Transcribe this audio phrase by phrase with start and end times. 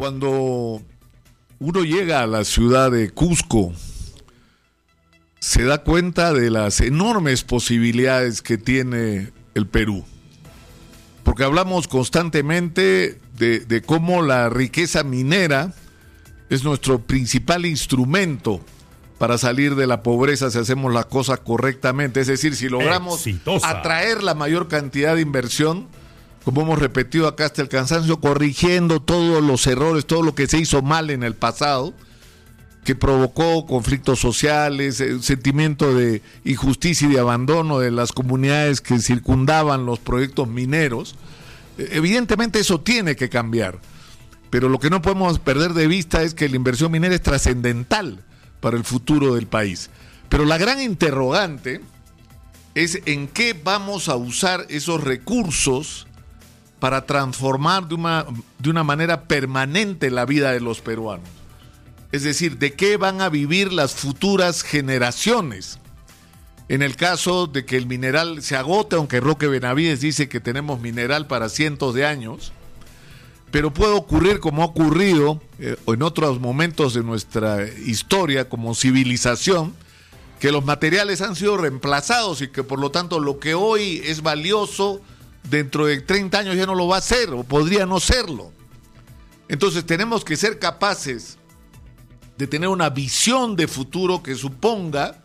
[0.00, 0.80] Cuando
[1.58, 3.74] uno llega a la ciudad de Cusco,
[5.40, 10.06] se da cuenta de las enormes posibilidades que tiene el Perú.
[11.22, 15.74] Porque hablamos constantemente de, de cómo la riqueza minera
[16.48, 18.62] es nuestro principal instrumento
[19.18, 22.20] para salir de la pobreza si hacemos la cosa correctamente.
[22.20, 23.68] Es decir, si logramos Exitosa.
[23.68, 25.88] atraer la mayor cantidad de inversión,
[26.44, 30.58] como hemos repetido acá hasta el cansancio, corrigiendo todos los errores, todo lo que se
[30.58, 31.94] hizo mal en el pasado,
[32.84, 38.80] que provocó conflictos sociales, eh, un sentimiento de injusticia y de abandono de las comunidades
[38.80, 41.14] que circundaban los proyectos mineros.
[41.76, 43.78] Eh, Evidentemente eso tiene que cambiar,
[44.48, 48.24] pero lo que no podemos perder de vista es que la inversión minera es trascendental
[48.60, 49.90] para el futuro del país.
[50.30, 51.82] Pero la gran interrogante
[52.74, 56.06] es en qué vamos a usar esos recursos
[56.80, 58.26] para transformar de una,
[58.58, 61.28] de una manera permanente la vida de los peruanos.
[62.10, 65.78] Es decir, de qué van a vivir las futuras generaciones.
[66.68, 70.80] En el caso de que el mineral se agote, aunque Roque Benavides dice que tenemos
[70.80, 72.52] mineral para cientos de años,
[73.50, 79.74] pero puede ocurrir como ha ocurrido eh, en otros momentos de nuestra historia como civilización,
[80.38, 84.22] que los materiales han sido reemplazados y que por lo tanto lo que hoy es
[84.22, 85.00] valioso
[85.50, 88.52] dentro de 30 años ya no lo va a ser o podría no serlo.
[89.48, 91.36] Entonces tenemos que ser capaces
[92.38, 95.22] de tener una visión de futuro que suponga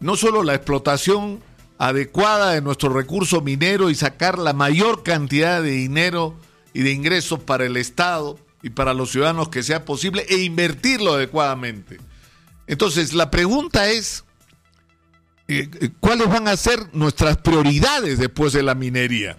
[0.00, 1.40] no solo la explotación
[1.78, 6.36] adecuada de nuestro recurso minero y sacar la mayor cantidad de dinero
[6.74, 11.14] y de ingresos para el Estado y para los ciudadanos que sea posible e invertirlo
[11.14, 11.98] adecuadamente.
[12.66, 14.25] Entonces, la pregunta es,
[15.48, 19.36] eh, eh, ¿cuáles van a ser nuestras prioridades después de la minería?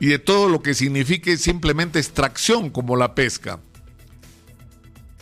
[0.00, 3.60] Y de todo lo que signifique simplemente extracción como la pesca.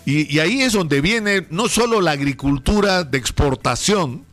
[0.05, 4.25] Y, y ahí es donde viene no solo la agricultura de exportación,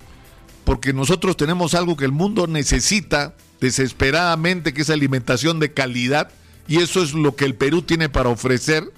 [0.66, 6.30] porque nosotros tenemos algo que el mundo necesita desesperadamente, que es alimentación de calidad,
[6.67, 8.92] y eso es lo que el Perú tiene para ofrecer.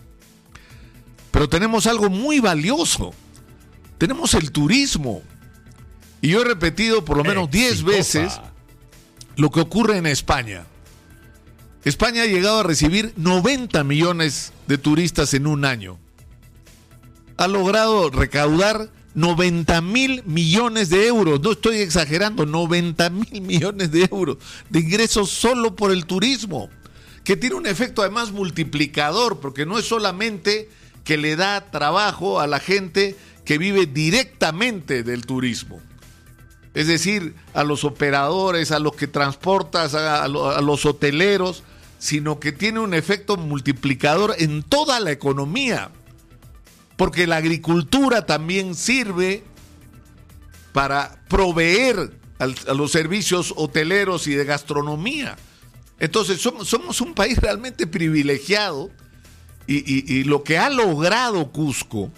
[1.31, 3.13] Pero tenemos algo muy valioso.
[3.97, 5.21] Tenemos el turismo.
[6.25, 7.97] Y yo he repetido por lo menos 10 Exitosa.
[7.97, 8.41] veces
[9.35, 10.65] lo que ocurre en España.
[11.83, 15.99] España ha llegado a recibir 90 millones de turistas en un año.
[17.37, 21.41] Ha logrado recaudar 90 mil millones de euros.
[21.41, 24.37] No estoy exagerando, 90 mil millones de euros
[24.71, 26.71] de ingresos solo por el turismo.
[27.23, 30.71] Que tiene un efecto además multiplicador, porque no es solamente
[31.03, 33.15] que le da trabajo a la gente
[33.45, 35.83] que vive directamente del turismo
[36.75, 41.63] es decir, a los operadores, a los que transportas, a, a lo- a los hoteleros,
[41.97, 45.89] sino que tiene un efecto multiplicador en toda la economía.
[46.97, 49.43] Porque la agricultura también sirve
[50.73, 55.37] para proveer a los servicios hoteleros y de gastronomía.
[55.99, 58.91] Entonces somos, un país realmente privilegiado
[59.67, 62.11] y- y lo que ha logrado Cusco,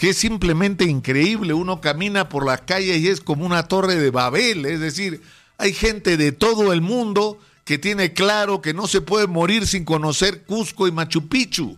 [0.00, 1.52] que es simplemente increíble.
[1.52, 4.64] Uno camina por las calles y es como una torre de Babel.
[4.64, 5.20] Es decir,
[5.58, 9.84] hay gente de todo el mundo que tiene claro que no se puede morir sin
[9.84, 11.76] conocer Cusco y Machu Picchu.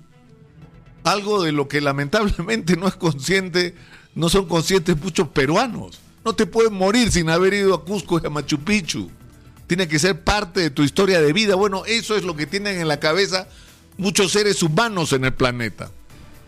[1.03, 3.75] Algo de lo que lamentablemente no es consciente,
[4.15, 5.99] no son conscientes muchos peruanos.
[6.25, 9.11] No te puedes morir sin haber ido a Cusco y a Machu Picchu.
[9.67, 11.57] Tiene que ser parte de tu historia de vida.
[11.57, 13.49] Bueno, eso es lo que tienen en la cabeza
[13.97, 15.91] muchos seres humanos en el planeta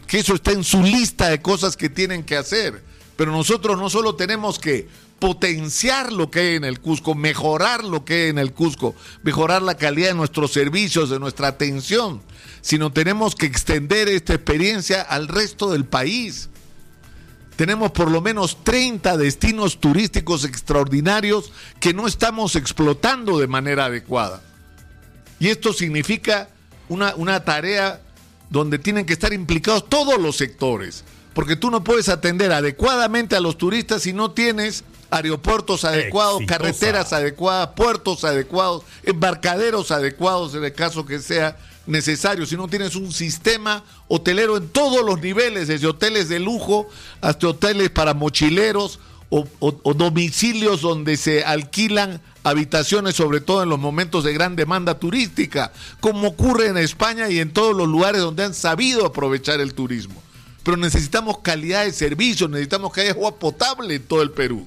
[0.06, 2.82] que eso está en su lista de cosas que tienen que hacer.
[3.16, 4.88] Pero nosotros no solo tenemos que
[5.18, 9.62] potenciar lo que hay en el Cusco, mejorar lo que hay en el Cusco, mejorar
[9.62, 12.20] la calidad de nuestros servicios, de nuestra atención,
[12.60, 16.50] sino tenemos que extender esta experiencia al resto del país.
[17.56, 24.42] Tenemos por lo menos 30 destinos turísticos extraordinarios que no estamos explotando de manera adecuada.
[25.38, 26.48] Y esto significa
[26.88, 28.00] una, una tarea
[28.54, 31.02] donde tienen que estar implicados todos los sectores,
[31.34, 36.58] porque tú no puedes atender adecuadamente a los turistas si no tienes aeropuertos adecuados, Exitosa.
[36.58, 41.56] carreteras adecuadas, puertos adecuados, embarcaderos adecuados en el caso que sea
[41.86, 46.88] necesario, si no tienes un sistema hotelero en todos los niveles, desde hoteles de lujo
[47.20, 49.00] hasta hoteles para mochileros
[49.60, 55.72] o, domicilios donde se alquilan habitaciones, sobre todo en los momentos de gran demanda turística,
[56.00, 60.22] como ocurre en España y en todos los lugares donde han sabido aprovechar el turismo.
[60.62, 64.66] Pero necesitamos calidad de servicio, necesitamos que haya agua potable en todo el Perú.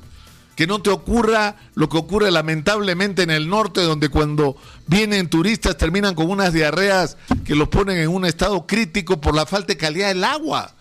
[0.56, 5.78] que no te ocurra lo que ocurre lamentablemente en el norte, donde cuando vienen turistas
[5.78, 7.16] terminan con unas diarreas
[7.46, 10.74] que los ponen en un estado crítico por la falta de calidad del agua.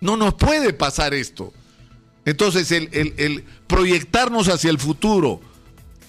[0.00, 1.52] No nos puede pasar esto.
[2.24, 5.40] Entonces, el, proyectarnos hacia el futuro,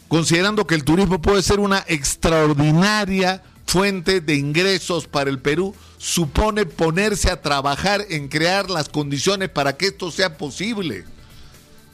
[0.08, 6.66] considerando que el turismo puede ser una extraordinaria fuente de ingresos para el Perú, supone
[6.66, 11.06] ponerse a trabajar en crear las condiciones para que esto sea posible.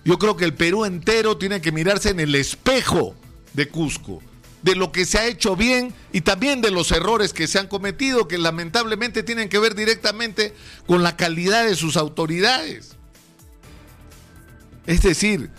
[0.03, 3.13] Yo creo que el Perú entero tiene que mirarse en el espejo
[3.53, 4.21] de Cusco,
[4.63, 7.67] de lo que se ha hecho bien y también de los errores que se han
[7.67, 10.55] cometido, que lamentablemente tienen que ver directamente
[10.87, 12.96] con la calidad de sus autoridades.
[14.87, 15.51] Es decir,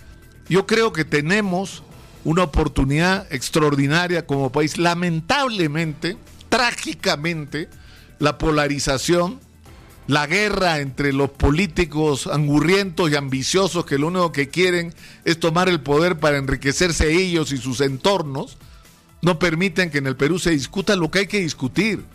[0.48, 1.84] yo creo que tenemos
[2.25, 4.76] una oportunidad extraordinaria como país.
[4.76, 6.16] Lamentablemente,
[6.48, 7.69] trágicamente,
[8.19, 9.38] la polarización
[10.08, 14.94] la guerra entre los políticos angurrientos y ambiciosos que lo único que quieren
[15.26, 18.56] es tomar el poder para enriquecerse ellos y sus entornos,
[19.20, 22.06] no permiten que en el Perú se discuta lo que hay que discutir,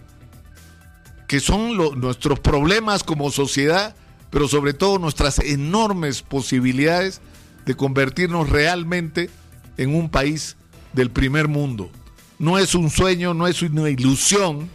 [1.28, 3.96] que son nuestros problemas como sociedad,
[4.34, 7.22] pero sobre todo nuestras enormes posibilidades
[7.68, 9.30] de convertirnos realmente
[9.78, 10.58] en un país
[10.94, 11.92] del primer mundo.
[12.40, 14.72] No es un sueño, no es una ilusión,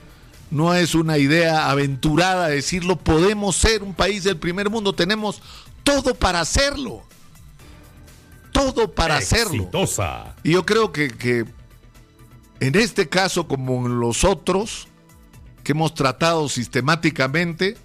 [0.52, 5.42] no es una idea aventurada decirlo, podemos ser un país del primer mundo, tenemos
[5.82, 7.02] todo para hacerlo.
[8.52, 9.68] Todo para hacerlo.
[10.44, 11.44] Y yo creo que, que
[12.60, 14.86] en este caso, como en los otros
[15.64, 17.76] que hemos tratado sistemáticamente,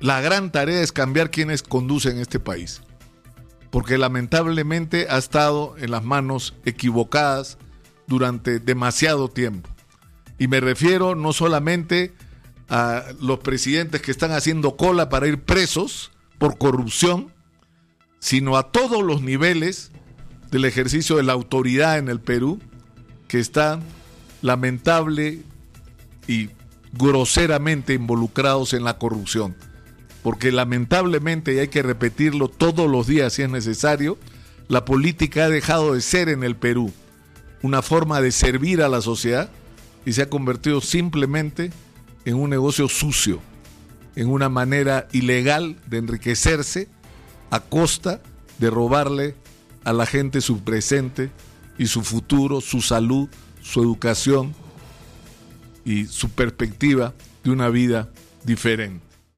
[0.00, 2.82] la gran tarea es cambiar quienes conducen este país.
[3.70, 7.58] Porque lamentablemente ha estado en las manos equivocadas
[8.06, 9.68] durante demasiado tiempo.
[10.38, 12.14] Y me refiero no solamente
[12.68, 17.32] a los presidentes que están haciendo cola para ir presos por corrupción,
[18.18, 19.92] sino a todos los niveles
[20.50, 22.60] del ejercicio de la autoridad en el Perú,
[23.28, 23.82] que están
[24.42, 25.42] lamentable
[26.26, 26.50] y
[26.92, 29.56] groseramente involucrados en la corrupción.
[30.26, 34.18] Porque lamentablemente, y hay que repetirlo todos los días si es necesario,
[34.66, 36.92] la política ha dejado de ser en el Perú
[37.62, 39.50] una forma de servir a la sociedad,
[40.04, 41.70] y se ha convertido simplemente
[42.24, 43.40] en un negocio sucio,
[44.16, 46.88] en una manera ilegal de enriquecerse
[47.52, 48.20] a costa
[48.58, 49.36] de robarle
[49.84, 51.30] a la gente su presente
[51.78, 53.28] y su futuro, su salud,
[53.62, 54.56] su educación
[55.84, 57.14] y su perspectiva
[57.44, 58.10] de una vida
[58.42, 59.06] diferente.